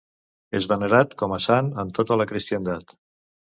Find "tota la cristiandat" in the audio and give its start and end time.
2.01-2.99